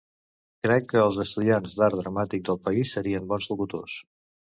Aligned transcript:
Crec 0.67 0.85
que 0.93 1.01
els 1.09 1.19
estudiants 1.23 1.75
d'art 1.79 1.97
dramàtic 1.99 2.47
del 2.47 2.59
país 2.63 2.95
serien 2.97 3.29
bons 3.33 3.47
locutors 3.53 3.99